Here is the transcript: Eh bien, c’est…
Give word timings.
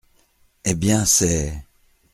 Eh 0.63 0.73
bien, 0.73 1.05
c’est… 1.05 1.63